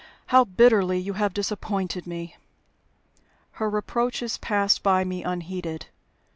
How 0.33 0.45
bitterly 0.45 0.97
you 0.97 1.13
have 1.13 1.31
disappointed 1.31 2.07
me!" 2.07 2.35
Her 3.61 3.69
reproaches 3.69 4.39
passed 4.39 4.81
by 4.81 5.03
me 5.03 5.23
unheeded. 5.23 5.89